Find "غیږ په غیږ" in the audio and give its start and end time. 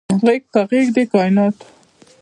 0.23-0.87